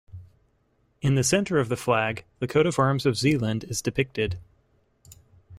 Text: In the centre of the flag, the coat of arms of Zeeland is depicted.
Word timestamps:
In 1.03 1.13
the 1.13 1.23
centre 1.23 1.59
of 1.59 1.69
the 1.69 1.77
flag, 1.77 2.25
the 2.39 2.47
coat 2.47 2.65
of 2.65 2.79
arms 2.79 3.05
of 3.05 3.15
Zeeland 3.19 3.63
is 3.65 3.83
depicted. 3.83 4.39